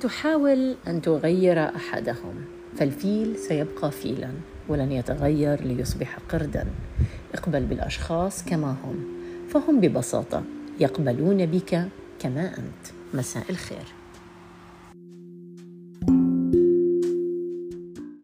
[0.00, 2.34] تحاول أن تغير أحدهم
[2.76, 4.28] فالفيل سيبقى فيلا
[4.68, 6.66] ولن يتغير ليصبح قردا.
[7.34, 9.04] اقبل بالأشخاص كما هم
[9.50, 10.42] فهم ببساطة
[10.80, 11.84] يقبلون بك
[12.18, 13.14] كما أنت.
[13.14, 13.99] مساء الخير.